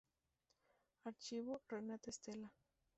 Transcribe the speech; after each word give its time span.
Archivo: 1.03 1.61
Renata 1.69 2.11
Stella. 2.11 2.51